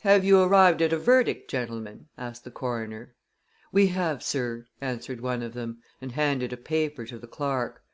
"Have 0.00 0.24
you 0.24 0.42
arrived 0.42 0.82
at 0.82 0.92
a 0.92 0.98
verdict, 0.98 1.48
gentlemen?" 1.48 2.08
asked 2.18 2.42
the 2.42 2.50
coroner. 2.50 3.14
"We 3.70 3.86
have, 3.86 4.24
sir," 4.24 4.66
answered 4.80 5.20
one 5.20 5.40
of 5.40 5.54
them, 5.54 5.82
and 6.00 6.10
handed 6.10 6.52
a 6.52 6.56
paper 6.56 7.06
to 7.06 7.16
the 7.16 7.28
clerk. 7.28 7.84